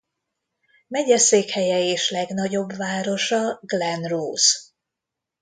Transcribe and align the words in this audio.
Megyeszékhelye 0.87 1.79
és 1.83 2.09
legnagyobb 2.11 2.75
városa 2.75 3.59
Glen 3.61 4.01
Rose. 4.03 4.57